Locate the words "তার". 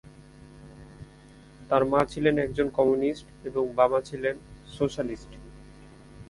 1.69-1.83